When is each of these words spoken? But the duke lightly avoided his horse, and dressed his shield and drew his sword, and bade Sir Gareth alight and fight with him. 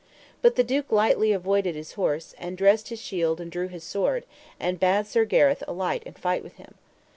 But 0.41 0.55
the 0.55 0.63
duke 0.63 0.91
lightly 0.91 1.31
avoided 1.31 1.75
his 1.75 1.91
horse, 1.91 2.33
and 2.39 2.57
dressed 2.57 2.87
his 2.87 2.99
shield 2.99 3.39
and 3.39 3.51
drew 3.51 3.67
his 3.67 3.83
sword, 3.83 4.23
and 4.59 4.79
bade 4.79 5.05
Sir 5.05 5.25
Gareth 5.25 5.61
alight 5.67 6.01
and 6.07 6.17
fight 6.17 6.41
with 6.43 6.53
him. 6.55 6.73